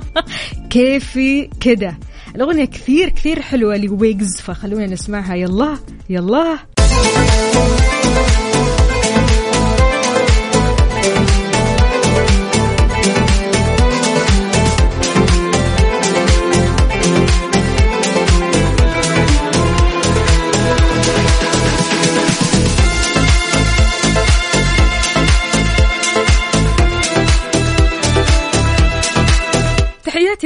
كيفي 0.70 1.50
كده. 1.60 1.98
الأغنية 2.38 2.66
كثير 2.66 3.10
كثير 3.10 3.42
حلوة 3.42 3.78
لويجز 3.78 4.36
فخلونا 4.42 4.86
نسمعها. 4.86 5.36
يلا 5.36 5.78
يلا. 6.10 6.58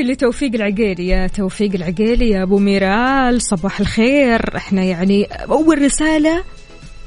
تحياتي 0.02 0.14
لتوفيق 0.14 0.56
العقيلي 0.56 1.08
يا 1.08 1.28
توفيق 1.28 1.72
العقيلي 1.76 2.30
يا 2.30 2.44
أبو 2.44 2.60
ميرال 2.60 3.42
صباح 3.42 3.80
الخير. 3.80 4.58
إحنا 4.58 4.84
يعني 4.84 5.24
أول 5.26 5.82
رسالة 5.82 6.44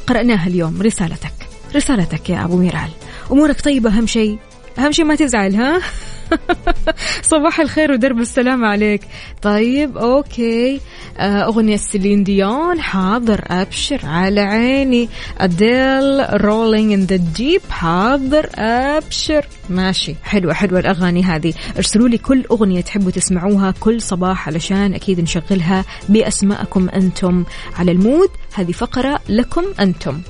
قرأناها 0.07 0.47
اليوم. 0.47 0.83
رسالتك. 0.83 1.33
رسالتك 1.77 2.31
يا 2.31 2.45
أبو 2.45 2.57
ميرال. 2.57 2.91
أمورك 3.33 3.61
طيبة 3.61 3.91
أهم 3.91 4.07
شيء. 4.07 4.39
أهم 4.79 4.93
شيء 4.93 5.05
ما 5.05 5.15
تزعل 5.15 5.55
ها؟ 5.55 5.81
صباح 7.33 7.61
الخير 7.61 7.93
ودرب 7.93 8.19
السلام 8.19 8.65
عليك. 8.65 9.01
طيب 9.43 9.99
okay. 9.99 10.81
آه، 11.19 11.45
أغنية 11.45 11.77
سيلين 11.77 12.25
ديون 12.25 12.81
حاضر 12.81 13.45
أبشر 13.47 14.01
على 14.05 14.41
عيني. 14.41 15.09
أديل 15.39 16.45
Rolling 16.45 16.93
in 16.93 17.01
the 17.01 17.17
Deep 17.17 17.63
حاضر 17.71 18.49
أبشر. 18.55 19.47
ماشي 19.71 20.15
حلوة 20.23 20.55
حلوة 20.55 20.81
الأغاني 20.81 21.23
هذه. 21.23 21.53
ارسلوا 21.77 22.09
لي 22.09 22.19
كل 22.19 22.45
أغنية 22.51 22.81
تحبوا 22.81 23.11
تسمعوها 23.11 23.75
كل 23.81 24.01
صباح 24.01 24.49
علشان 24.49 24.95
أكيد 24.95 25.21
نشغلها 25.21 25.85
بأسماءكم 26.09 26.89
أنتم. 26.89 27.45
على 27.79 27.93
المود 27.93 28.29
هذه 28.55 28.73
فقرة 28.73 29.21
لكم 29.29 29.65
أنتم. 29.81 30.21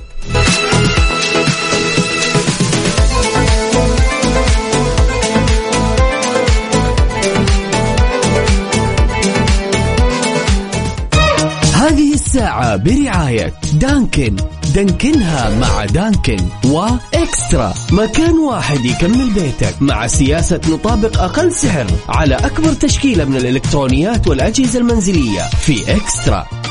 هذه 11.85 12.13
الساعة 12.13 12.75
برعاية 12.75 13.53
دانكن. 13.73 14.35
دانكنها 14.75 15.59
مع 15.59 15.85
دانكن 15.85 16.37
وإكسترا. 16.65 17.73
مكان 17.91 18.33
واحد 18.33 18.85
يكمل 18.85 19.33
بيتك 19.33 19.81
مع 19.81 20.07
سياسة 20.07 20.61
نطابق 20.69 21.21
أقل 21.21 21.51
سعر 21.51 21.87
على 22.09 22.35
أكبر 22.35 22.73
تشكيلة 22.73 23.25
من 23.25 23.35
الإلكترونيات 23.35 24.27
والأجهزة 24.27 24.79
المنزلية 24.79 25.41
في 25.41 25.95
إكسترا. 25.95 26.64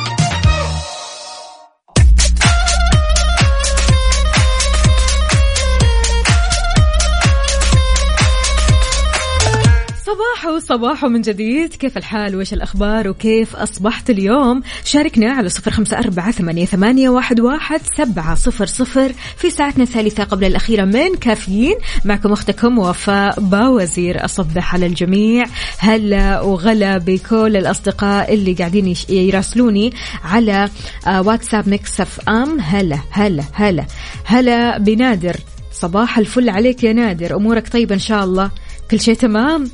صباحو 10.45 10.59
صباحو 10.59 11.09
من 11.09 11.21
جديد. 11.21 11.75
كيف 11.75 11.97
الحال؟ 11.97 12.37
وإيش 12.37 12.53
الأخبار؟ 12.53 13.09
وكيف 13.09 13.57
أصبحت 13.57 14.11
اليوم؟ 14.11 14.63
شاركنا 14.85 15.33
على 15.33 15.49
صفر 15.49 15.71
خمسة 15.71 15.99
أربعة 15.99 16.31
ثمانية, 16.65 17.09
واحد, 17.09 17.41
واحد 17.41 17.81
سبعة 17.97 18.35
صفر 18.35 18.67
صفر 18.67 19.13
في 19.37 19.51
ساعتنا 19.51 19.83
الثالثة 19.83 20.25
قبل 20.25 20.45
الأخيرة 20.45 20.85
من 20.85 21.15
كافيين. 21.15 21.75
معكم 22.05 22.33
أختكم 22.33 22.79
وفاء 22.79 23.41
باوزير 23.41 24.25
أصبح 24.25 24.75
على 24.75 24.87
الجميع. 24.87 25.45
هلا 25.79 26.41
وغلا 26.41 26.99
بكل 26.99 27.57
الأصدقاء 27.57 28.35
اللي 28.35 28.53
قاعدين 28.53 28.95
يراسلوني 29.09 29.93
على 30.25 30.69
آه، 31.07 31.23
واتساب 31.23 31.69
Mix 31.69 32.01
FM. 32.01 32.61
هلا 32.61 32.99
هلا 33.11 33.45
هلا 33.53 33.85
هلا 34.25 34.79
بنادر. 34.79 35.37
صباح 35.73 36.19
الفل 36.19 36.49
عليك 36.49 36.85
يا 36.85 36.93
نادر. 36.93 37.37
أمورك 37.37 37.69
طيبة 37.69 37.95
إن 37.95 38.01
شاء 38.01 38.25
الله؟ 38.25 38.51
كل 38.91 39.01
شيء 39.01 39.15
تمام؟ 39.15 39.71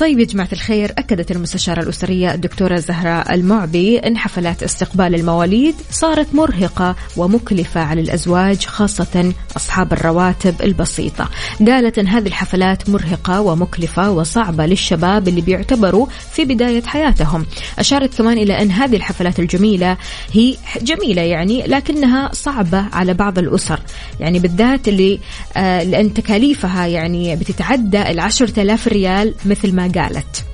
طيب 0.00 0.18
يا 0.18 0.24
جماعة 0.24 0.48
الخير 0.52 0.92
أكدت 0.98 1.30
المستشارة 1.30 1.82
الأسرية 1.82 2.34
الدكتورة 2.34 2.76
زهراء 2.76 3.34
المعبي 3.34 3.98
أن 3.98 4.16
حفلات 4.16 4.62
استقبال 4.62 5.14
المواليد 5.14 5.74
صارت 5.90 6.34
مرهقة 6.34 6.96
ومكلفة 7.16 7.80
على 7.80 8.00
الأزواج 8.00 8.64
خاصة 8.66 9.32
أصحاب 9.56 9.92
الرواتب 9.92 10.54
البسيطة. 10.62 11.28
قالت 11.66 11.98
أن 11.98 12.06
هذه 12.06 12.26
الحفلات 12.26 12.90
مرهقة 12.90 13.40
ومكلفة 13.40 14.10
وصعبة 14.10 14.66
للشباب 14.66 15.28
اللي 15.28 15.40
بيعتبروا 15.40 16.06
في 16.32 16.44
بداية 16.44 16.82
حياتهم. 16.82 17.46
أشارت 17.78 18.14
كمان 18.18 18.38
إلى 18.38 18.62
أن 18.62 18.70
هذه 18.70 18.96
الحفلات 18.96 19.38
الجميلة 19.38 19.96
هي 20.32 20.56
جميلة 20.82 21.22
يعني 21.22 21.66
لكنها 21.66 22.30
صعبة 22.32 22.84
على 22.92 23.14
بعض 23.14 23.38
الأسر. 23.38 23.80
يعني 24.20 24.38
بالذات 24.38 24.88
اللي 24.88 25.20
آه 25.56 25.82
لأن 25.82 26.14
تكاليفها 26.14 26.86
يعني 26.86 27.36
بتتعدى 27.36 28.10
العشرة 28.10 28.62
آلاف 28.62 28.88
ريال 28.88 29.34
مثل 29.46 29.74
ما 29.74 29.89
قالت 29.92 30.44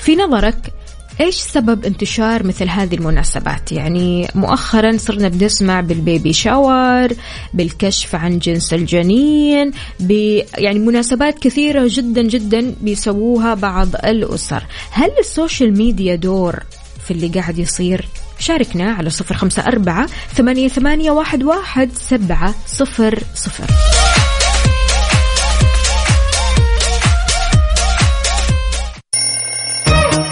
في 0.00 0.16
نظرك 0.16 0.72
إيش 1.20 1.34
سبب 1.34 1.84
انتشار 1.84 2.46
مثل 2.46 2.68
هذه 2.68 2.94
المناسبات؟ 2.94 3.72
يعني 3.72 4.28
مؤخرا 4.34 4.96
صرنا 4.96 5.28
بنسمع 5.28 5.80
بالبيبي 5.80 6.32
شاور، 6.32 7.08
بالكشف 7.54 8.14
عن 8.14 8.38
جنس 8.38 8.74
الجنين، 8.74 9.70
ب 10.00 10.40
يعني 10.58 10.78
مناسبات 10.78 11.38
كثيرة 11.38 11.84
جدا 11.86 12.22
جدا 12.22 12.74
بيسووها 12.80 13.54
بعض 13.54 13.88
الأسر، 13.96 14.62
هل 14.90 15.10
ال 15.20 15.28
social 15.28 15.78
media 15.78 16.14
دور 16.14 16.62
في 17.04 17.10
اللي 17.10 17.28
قاعد 17.28 17.58
يصير؟ 17.58 18.08
شاركنا 18.38 18.92
على 18.92 19.10
صفر 19.10 19.34
خمسة 19.34 19.62
أربعة 19.66 20.06
ثمانية, 20.34 20.68
ثمانية 20.68 21.10
واحد, 21.10 21.42
واحد 21.42 21.90
سبعة 21.92 22.54
صفر 22.66 23.22
صفر 23.34 23.66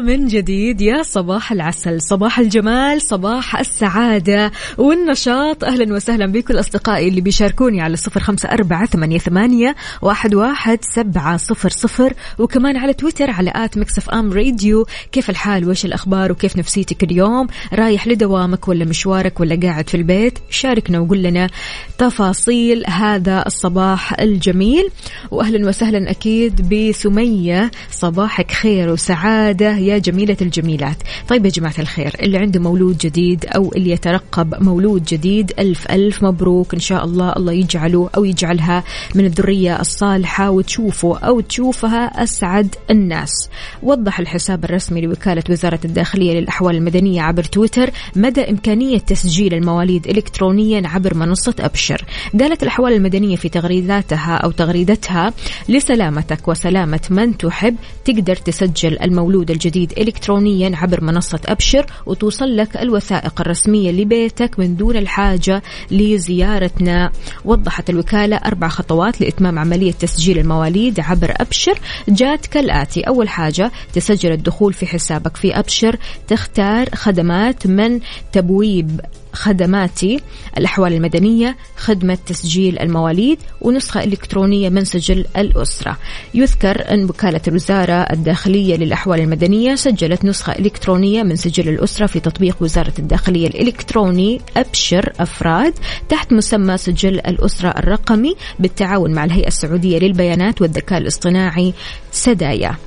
من 0.00 0.26
جديد 0.26 0.80
يا 0.80 1.02
صباح 1.02 1.52
العسل 1.52 2.02
صباح 2.02 2.38
الجمال 2.38 3.02
صباح 3.02 3.58
السعادة 3.58 4.52
والنشاط. 4.78 5.64
أهلا 5.64 5.94
وسهلا 5.94 6.26
بكل 6.26 6.60
أصدقائي 6.60 7.08
اللي 7.08 7.20
بيشاركوني 7.20 7.80
على 7.80 7.96
صفر 7.96 8.20
خمسة 8.20 8.48
أربعة 8.48 8.86
ثمانية, 9.18 9.74
واحد, 10.02 10.34
واحد 10.34 10.78
سبعة 10.94 11.36
صفر 11.36 11.68
صفر. 11.68 12.12
وكمان 12.38 12.76
على 12.76 12.92
تويتر 12.92 13.30
على 13.30 13.52
آت 13.54 13.78
مكسف 13.78 14.10
أم 14.10 14.32
راديو. 14.32 14.86
كيف 15.12 15.30
الحال؟ 15.30 15.66
وإيش 15.66 15.84
الأخبار؟ 15.84 16.32
وكيف 16.32 16.56
نفسيتك 16.56 17.02
اليوم؟ 17.02 17.46
رايح 17.72 18.06
لدوامك 18.06 18.68
ولا 18.68 18.84
مشوارك 18.84 19.40
ولا 19.40 19.60
قاعد 19.62 19.88
في 19.88 19.96
البيت؟ 19.96 20.38
شاركنا 20.50 20.98
وقول 20.98 21.22
لنا 21.22 21.50
تفاصيل 21.98 22.86
هذا 22.86 23.44
الصباح 23.46 24.20
الجميل. 24.20 24.88
وأهلا 25.30 25.68
وسهلا 25.68 26.10
أكيد 26.10 26.74
بسمية. 26.74 27.70
صباحك 27.90 28.50
خير 28.52 28.88
وسعادة. 28.88 29.85
يا 29.86 29.98
جميلة 29.98 30.36
الجميلات. 30.42 30.96
طيب 31.28 31.44
يا 31.44 31.50
جماعة 31.50 31.74
الخير 31.78 32.16
اللي 32.22 32.38
عنده 32.38 32.60
مولود 32.60 32.98
جديد 32.98 33.44
أو 33.46 33.72
اللي 33.76 33.90
يترقب 33.90 34.62
مولود 34.62 35.04
جديد 35.04 35.52
ألف 35.58 35.90
ألف 35.90 36.22
مبروك 36.22 36.74
إن 36.74 36.80
شاء 36.80 37.04
الله 37.04 37.32
الله 37.32 37.52
يجعله 37.52 38.10
أو 38.16 38.24
يجعلها 38.24 38.84
من 39.14 39.24
الذرية 39.24 39.80
الصالحة 39.80 40.50
وتشوفه 40.50 41.18
أو 41.18 41.40
تشوفها 41.40 42.22
أسعد 42.22 42.74
الناس. 42.90 43.48
وضح 43.82 44.20
الحساب 44.20 44.64
الرسمي 44.64 45.00
لوكالة 45.00 45.42
وزارة 45.50 45.80
الداخلية 45.84 46.40
للأحوال 46.40 46.76
المدنية 46.76 47.22
عبر 47.22 47.44
تويتر 47.44 47.90
مدى 48.16 48.40
إمكانية 48.40 48.98
تسجيل 48.98 49.54
المواليد 49.54 50.06
إلكترونيا 50.06 50.82
عبر 50.88 51.14
منصة 51.14 51.54
أبشر. 51.60 52.04
قالت 52.40 52.62
الأحوال 52.62 52.92
المدنية 52.92 53.36
في 53.36 53.48
تغريداتها 53.48 54.34
أو 54.36 54.50
تغريدتها 54.50 55.32
لسلامتك 55.68 56.48
وسلامة 56.48 57.00
من 57.10 57.36
تحب 57.36 57.76
تقدر 58.04 58.36
تسجل 58.36 58.98
المولود 59.02 59.50
الجديد 59.50 59.75
إلكترونيا 59.84 60.76
عبر 60.76 61.04
منصة 61.04 61.40
أبشر 61.46 61.86
وتوصل 62.06 62.56
لك 62.56 62.76
الوثائق 62.76 63.40
الرسمية 63.40 63.90
لبيتك 63.90 64.58
من 64.58 64.76
دون 64.76 64.96
الحاجة 64.96 65.62
لزيارتنا. 65.90 67.12
وضحت 67.44 67.90
الوكالة 67.90 68.36
أربع 68.36 68.68
خطوات 68.68 69.20
لإتمام 69.20 69.58
عملية 69.58 69.92
تسجيل 69.92 70.38
المواليد 70.38 71.00
عبر 71.00 71.34
أبشر. 71.36 71.78
جات 72.08 72.46
كالآتي 72.46 73.00
أول 73.00 73.28
حاجة 73.28 73.72
تسجل 73.92 74.32
الدخول 74.32 74.72
في 74.72 74.86
حسابك 74.86 75.36
في 75.36 75.58
أبشر. 75.58 75.96
تختار 76.28 76.88
خدمات 76.94 77.66
من 77.66 78.00
تبويب 78.32 79.00
خدماتي 79.36 80.20
الأحوال 80.58 80.92
المدنية 80.92 81.56
خدمة 81.76 82.18
تسجيل 82.26 82.78
المواليد 82.78 83.38
ونسخة 83.60 84.04
إلكترونية 84.04 84.68
من 84.68 84.84
سجل 84.84 85.26
الأسرة. 85.36 85.98
يذكر 86.34 86.92
أن 86.92 87.04
وكالة 87.04 87.40
الوزارة 87.48 87.92
الداخلية 87.92 88.76
للأحوال 88.76 89.20
المدنية 89.20 89.74
سجلت 89.74 90.24
نسخة 90.24 90.52
إلكترونية 90.52 91.22
من 91.22 91.36
سجل 91.36 91.68
الأسرة 91.68 92.06
في 92.06 92.20
تطبيق 92.20 92.56
وزارة 92.60 92.92
الداخلية 92.98 93.46
الإلكتروني 93.46 94.40
أبشر 94.56 95.12
أفراد 95.20 95.74
تحت 96.08 96.32
مسمى 96.32 96.78
سجل 96.78 97.14
الأسرة 97.14 97.68
الرقمي 97.68 98.36
بالتعاون 98.58 99.12
مع 99.14 99.24
الهيئة 99.24 99.48
السعودية 99.48 99.98
للبيانات 99.98 100.62
والذكاء 100.62 100.98
الاصطناعي 100.98 101.74
سدايا. 102.12 102.85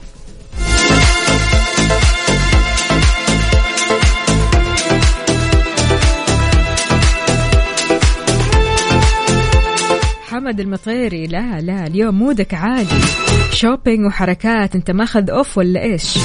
حمد 10.50 10.60
المطيري. 10.60 11.28
لا 11.28 11.62
لا 11.62 11.88
اليوم 11.88 12.16
مودك 12.16 12.54
عالي. 12.54 12.88
شوبينج 13.52 14.06
وحركات 14.06 14.76
انت 14.76 14.92
ماخذ 14.92 15.30
أوف 15.30 15.58
ولا 15.58 15.84
إيش؟ 15.84 16.18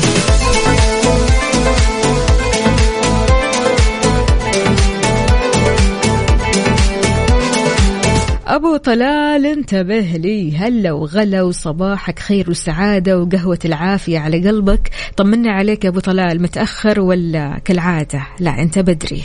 أبو 8.46 8.76
طلال 8.76 9.46
انتبه 9.46 10.00
لي. 10.00 10.56
هلا 10.56 10.92
وغلا 10.92 11.42
وصباحك 11.42 12.18
خير 12.18 12.50
وسعادة 12.50 13.18
وقهوة 13.18 13.58
العافية 13.64 14.18
على 14.18 14.48
قلبك. 14.48 14.90
طمنا 15.16 15.52
عليك 15.52 15.84
يا 15.84 15.90
أبو 15.90 16.00
طلال 16.00 16.42
متأخر 16.42 17.00
ولا 17.00 17.60
كالعادة؟ 17.64 18.26
لا 18.40 18.62
أنت 18.62 18.78
بدري. 18.78 19.22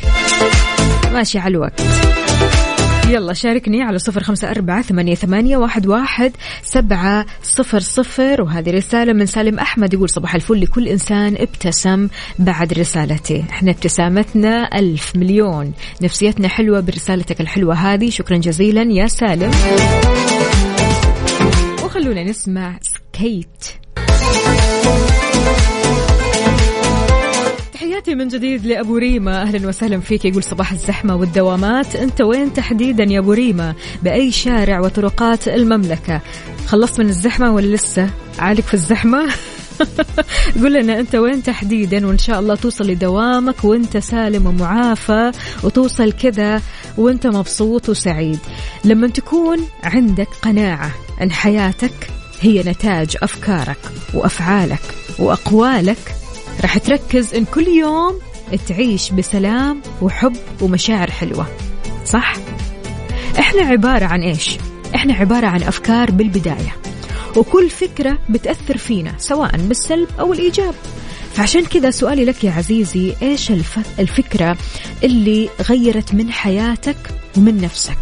ماشي 1.14 1.40
على 1.40 1.52
الوقت. 1.52 1.82
يلا 3.10 3.34
شاركني 3.34 3.82
على 3.82 4.00
صفر 4.00 4.24
خمسة 4.24 4.52
أربعة 4.52 4.82
ثمانية, 4.82 5.16
ثمانية 5.16 5.58
واحد, 5.58 5.88
واحد 5.88 6.32
سبعة 6.64 7.26
صفر 7.44 7.80
صفر. 7.80 8.42
وهذه 8.42 8.72
رسالة 8.72 9.14
من 9.14 9.26
سالم 9.26 9.60
أحمد 9.60 9.94
يقول 9.94 10.10
صباح 10.10 10.36
الفل 10.36 10.62
لكل 10.62 10.88
إنسان 10.88 11.36
ابتسم 11.40 12.08
بعد 12.40 12.74
رسالته. 12.74 13.46
إحنا 13.50 13.72
ابتسامتنا 13.72 14.80
ألف 14.80 15.16
مليون. 15.16 15.74
نفسيتنا 16.02 16.48
حلوة 16.48 16.80
برسالتك 16.80 17.42
الحلوة 17.42 17.74
هذه. 17.76 18.10
شكرا 18.10 18.38
جزيلا 18.38 18.82
يا 18.82 19.08
سالم. 19.08 19.52
وخلونا 21.84 22.24
نسمع 22.24 22.80
سكيت. 22.82 23.66
تحياتي 28.00 28.16
من 28.16 28.28
جديد 28.28 28.66
لأبو 28.66 28.98
ريما. 28.98 29.42
أهلا 29.42 29.68
وسهلا 29.68 30.00
فيك. 30.00 30.26
يقول 30.26 30.44
صباح 30.44 30.72
الزحمة 30.72 31.16
والدوامات. 31.16 31.96
أنت 31.96 32.22
وين 32.22 32.54
تحديدا 32.54 33.04
يا 33.04 33.20
أبو 33.20 33.34
ريما؟ 33.34 33.74
بأي 34.04 34.32
شارع 34.32 34.80
وطرقات 34.80 35.48
المملكة؟ 35.48 36.22
خلصت 36.68 37.00
من 37.00 37.10
الزحمة 37.10 37.54
ولا 37.54 37.76
لسه؟ 37.76 38.10
عالق 38.40 38.62
في 38.62 38.74
الزحمة؟ 38.74 39.30
قول 40.62 40.74
لنا 40.74 41.00
أنت 41.00 41.16
وين 41.16 41.44
تحديدا 41.44 42.08
وإن 42.08 42.18
شاء 42.18 42.40
الله 42.40 42.56
توصل 42.56 42.88
لدوامك 42.88 43.64
وأنت 43.64 43.98
سالم 43.98 44.46
ومعافى 44.46 45.32
وتوصل 45.64 46.12
كذا 46.12 46.62
وأنت 46.98 47.28
مبسوط 47.28 47.90
وسعيد. 47.90 48.40
لما 48.86 49.08
تكون 49.08 49.58
عندك 49.84 50.30
قناعة 50.42 50.92
أن 51.22 51.32
حياتك 51.32 52.10
هي 52.42 52.64
نتاج 52.64 53.18
أفكارك 53.22 53.80
وأفعالك 54.14 54.82
وأقوالك 55.20 56.19
راح 56.62 56.78
تركز 56.78 57.34
إن 57.34 57.46
كل 57.46 57.68
يوم 57.68 58.20
تعيش 58.68 59.12
بسلام 59.12 59.82
وحب 60.02 60.36
ومشاعر 60.62 61.12
حلوة 61.12 61.48
صح؟ 62.06 62.34
إحنا 63.40 63.62
عبارة 63.62 64.06
عن 64.06 64.22
إيش؟ 64.22 64.58
إحنا 64.96 65.14
عبارة 65.14 65.48
عن 65.48 65.64
أفكار 65.64 66.12
بالبداية 66.12 66.76
وكل 67.38 67.70
فكرة 67.70 68.18
بتأثر 68.30 68.78
فينا 68.78 69.14
سواء 69.18 69.58
بالسلب 69.58 70.08
أو 70.20 70.34
الإيجاب. 70.34 70.74
فعشان 71.34 71.66
كذا 71.66 71.92
سؤالي 71.92 72.26
لك 72.26 72.44
يا 72.44 72.52
عزيزي 72.52 73.14
إيش 73.22 73.52
الف- 73.52 74.00
الفكرة 74.00 74.58
اللي 75.04 75.50
غيرت 75.62 76.14
من 76.14 76.32
حياتك 76.32 76.98
ومن 77.38 77.62
نفسك؟ 77.62 77.98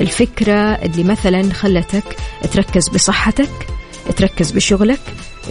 الفكرة 0.00 0.54
اللي 0.74 1.04
مثلا 1.04 1.52
خلتك 1.52 2.16
تركز 2.52 2.88
بصحتك 2.88 3.50
تركز 4.16 4.50
بشغلك 4.50 5.00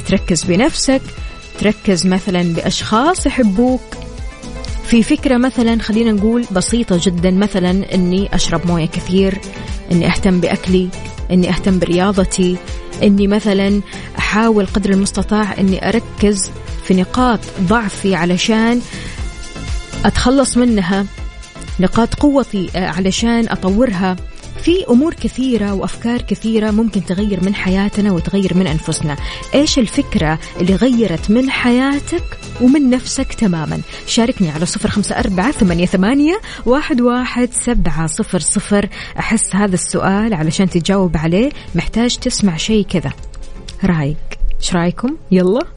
تركز 0.08 0.44
بنفسك 0.44 1.02
تركز 1.60 2.08
مثلا 2.08 2.54
بأشخاص 2.54 3.26
يحبوك. 3.26 3.82
في 4.88 5.04
فكرة 5.04 5.38
مثلا 5.38 5.82
خلينا 5.82 6.12
نقول 6.12 6.46
بسيطة 6.52 7.00
جدا 7.04 7.32
مثلا 7.32 7.94
أني 7.94 8.36
أشرب 8.36 8.68
موية 8.68 8.86
كثير 8.86 9.38
أني 9.92 10.08
أهتم 10.08 10.40
بأكلي 10.40 10.90
أني 11.32 11.50
أهتم 11.50 11.80
برياضتي 11.80 12.58
أني 13.04 13.28
مثلا 13.28 13.82
أحاول 14.20 14.66
قدر 14.66 14.90
المستطاع 14.90 15.58
أني 15.60 15.90
أركز 15.90 16.52
في 16.88 16.94
نقاط 16.94 17.40
ضعفي 17.62 18.16
علشان 18.16 18.82
أتخلص 20.06 20.58
منها 20.58 21.06
نقاط 21.80 22.14
قوتي 22.14 22.70
علشان 22.76 23.50
أطورها. 23.50 24.16
في 24.62 24.86
أمور 24.90 25.14
كثيرة 25.14 25.74
وأفكار 25.74 26.22
كثيرة 26.22 26.72
ممكن 26.72 27.06
تغير 27.06 27.44
من 27.44 27.56
حياتنا 27.56 28.12
وتغير 28.12 28.54
من 28.58 28.68
أنفسنا. 28.68 29.18
إيش 29.56 29.80
الفكرة 29.80 30.40
اللي 30.62 30.76
غيرت 30.76 31.32
من 31.32 31.50
حياتك 31.50 32.38
ومن 32.62 32.90
نفسك 32.90 33.34
تماما؟ 33.34 33.82
شاركني 34.08 34.50
على 34.50 34.66
صفر 34.66 34.90
خمسة 34.90 35.20
أربعة 35.20 35.52
ثمانية, 35.52 35.86
ثمانية 35.86 36.42
واحد, 36.66 37.02
واحد 37.02 37.50
سبعة 37.52 38.08
صفر 38.08 38.40
صفر. 38.40 38.90
أحس 39.20 39.56
هذا 39.56 39.74
السؤال 39.74 40.34
علشان 40.34 40.70
تجاوب 40.70 41.18
عليه 41.18 41.50
محتاج 41.76 42.18
تسمع 42.18 42.58
شيء 42.58 42.86
كذا. 42.86 43.12
رأيك. 43.84 44.18
إيش 44.62 44.76
رأيكم؟ 44.76 45.18
يلا. 45.32 45.77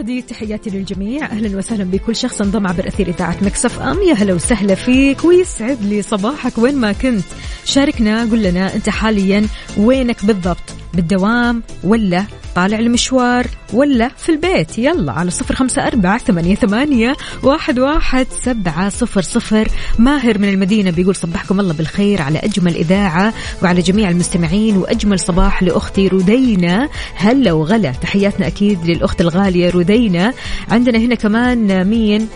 جديد 0.00 0.26
تحياتي 0.26 0.70
للجميع. 0.70 1.26
أهلا 1.26 1.58
وسهلا 1.58 1.84
بكل 1.84 2.16
شخص 2.16 2.40
انضم 2.40 2.66
عبر 2.66 2.88
أثير 2.88 3.08
إذاعة 3.08 3.36
مكسف 3.42 3.80
أم. 3.80 4.02
يا 4.02 4.14
هلا 4.14 4.34
وسهلا 4.34 4.74
فيك 4.74 5.24
ويسعد 5.24 5.82
لي 5.82 6.02
صباحك. 6.02 6.58
وين 6.58 6.76
ما 6.76 6.92
كنت 6.92 7.24
شاركنا 7.64 8.22
قل 8.22 8.42
لنا 8.42 8.74
أنت 8.74 8.88
حاليا 8.88 9.46
وينك 9.76 10.24
بالضبط. 10.24 10.79
بالدوام 10.94 11.62
ولا 11.84 12.24
طالع 12.54 12.78
المشوار 12.78 13.46
ولا 13.72 14.08
في 14.08 14.28
البيت. 14.32 14.78
يلا 14.78 15.12
على 15.12 15.30
صفر 15.30 15.54
خمسة 15.54 15.86
أربعة 15.86 16.18
ثمانية, 16.18 16.54
ثمانية 16.54 17.16
واحد, 17.42 17.78
واحد 17.78 18.26
سبعة 18.42 18.88
صفر 18.88 19.22
صفر. 19.22 19.68
ماهر 19.98 20.38
من 20.38 20.48
المدينة 20.48 20.90
بيقول 20.90 21.16
صبحكم 21.16 21.60
الله 21.60 21.74
بالخير 21.74 22.22
على 22.22 22.38
أجمل 22.38 22.74
إذاعة 22.74 23.34
وعلى 23.62 23.82
جميع 23.82 24.10
المستمعين 24.10 24.76
وأجمل 24.76 25.20
صباح 25.20 25.62
لأختي 25.62 26.08
رودينا 26.08 26.88
هلا 27.14 27.52
وغلا. 27.52 27.90
تحياتنا 27.90 28.46
أكيد 28.46 28.84
للأخت 28.84 29.20
الغالية 29.20 29.70
رودينا 29.70 30.32
عندنا 30.68 30.98
هنا 30.98 31.14
كمان 31.14 31.84
مين؟ 31.84 32.28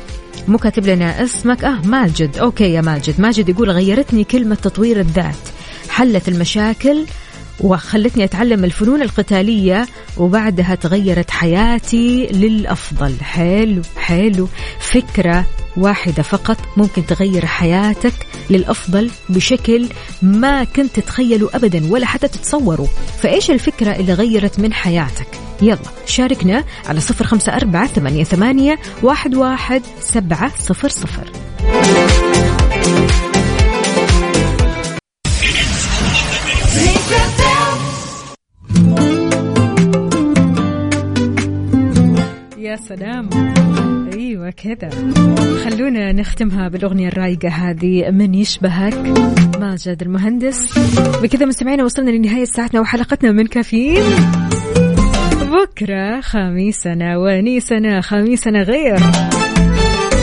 مو 0.49 0.59
كاتب 0.59 0.87
لنا 0.87 1.25
اسمك. 1.25 1.65
آه 1.65 1.81
ماجد. 1.85 2.39
أوكي 2.39 2.73
يا 2.73 2.81
ماجد. 2.81 3.21
ماجد 3.21 3.49
يقول 3.49 3.71
غيرتني 3.71 4.25
كلمة 4.25 4.55
تطوير 4.55 5.01
الذات. 5.01 5.35
حلت 5.89 6.29
المشاكل 6.29 7.05
وخلتني 7.61 8.25
أتعلم 8.25 8.65
الفنون 8.65 9.03
القتالية 9.03 9.87
وبعدها 10.17 10.75
تغيرت 10.75 11.31
حياتي 11.31 12.27
للأفضل. 12.27 13.15
حلو 13.21 13.83
حلو. 13.97 14.49
فكرة 14.81 15.47
واحدة 15.77 16.23
فقط 16.23 16.57
ممكن 16.77 17.07
تغير 17.07 17.47
حياتك 17.47 18.15
للأفضل 18.51 19.11
بشكل 19.29 19.89
ما 20.23 20.65
كنت 20.65 21.01
تتخيله 21.01 21.51
أبدا 21.55 21.93
ولا 21.93 22.07
حتى 22.07 22.29
تتصوره. 22.29 22.89
فإيش 23.23 23.51
الفكرة 23.51 23.91
اللي 23.97 24.13
غيرت 24.13 24.61
من 24.61 24.73
حياتك؟ 24.73 25.27
يلا 25.63 25.79
شاركنا 26.07 26.65
على 26.87 27.01
صفر 27.01 27.25
خمسة 27.25 27.57
أربعة 27.57 27.87
ثمانية, 27.87 28.25
ثمانية 28.25 28.79
واحد, 29.03 29.35
واحد 29.35 29.83
سبعة 30.01 30.53
صفر 30.59 30.89
صفر. 30.89 31.33
يا 42.75 42.79
سلام. 42.79 43.29
أيوه 44.13 44.51
كذا. 44.51 44.91
خلونا 45.65 46.13
نختمها 46.13 46.69
بالأغنية 46.69 47.09
الرايقة 47.09 47.49
هذه 47.49 48.11
من 48.11 48.35
يشبهك 48.35 48.95
ماجد 49.61 50.03
المهندس. 50.03 50.79
بكذا 51.23 51.47
مستمعينا 51.47 51.85
وصلنا 51.85 52.11
لنهاية 52.11 52.45
ساعتنا 52.45 52.81
وحلقتنا 52.81 53.33
من 53.33 53.47
كافيين. 53.47 54.03
بكرة 55.41 56.21
خميسنا 56.21 57.17
ونيسنا 57.17 58.01
خميسنا 58.01 58.63
غير. 58.63 58.99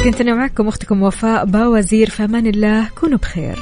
كنت 0.04 0.22
أنا 0.22 0.36
معكم 0.36 0.68
أختكم 0.68 1.04
وفاء 1.04 1.46
باوزير 1.46 2.10
فأمان 2.10 2.48
الله 2.48 2.88
كونوا 3.00 3.18
بخير. 3.18 3.56